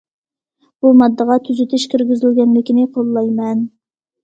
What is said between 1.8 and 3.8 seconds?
كىرگۈزۈلگەنلىكىنى قوللايمەن.